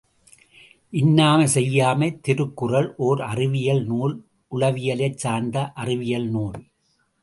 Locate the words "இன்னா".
0.93-1.27